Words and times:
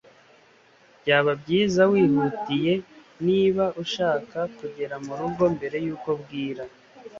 Byaba 1.01 1.31
byiza 1.41 1.81
wihutiye 1.91 2.73
niba 3.25 3.65
ushaka 3.83 4.39
kugera 4.57 4.95
murugo 5.05 5.43
mbere 5.55 5.77
yuko 5.85 6.09
bwira 6.21 6.63